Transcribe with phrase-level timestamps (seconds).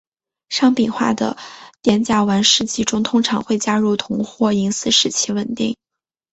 [0.49, 1.37] 商品化的
[1.83, 5.77] 碘甲烷试剂中通常会加入铜或银丝使其稳定。